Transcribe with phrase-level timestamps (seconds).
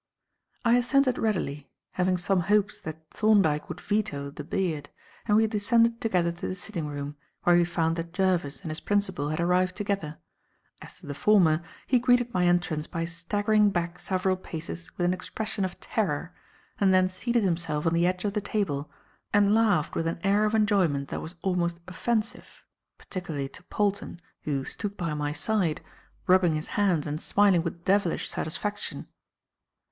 [0.65, 4.89] I assented readily, having some hopes that Thorndyke would veto the beard,
[5.27, 8.79] and we descended together to the sitting room, where we found that Jervis and his
[8.79, 10.17] principal had arrived together.
[10.81, 15.13] As to the former, he greeted my entrance by staggering back several paces with an
[15.13, 16.33] expression of terror,
[16.79, 18.89] and then seated himself on the edge of the table
[19.31, 22.63] and laughed with an air of enjoyment that was almost offensive;
[22.97, 25.79] particularly to Polton, who stood by my side,
[26.25, 29.07] rubbing his hands and smiling with devilish satisfaction.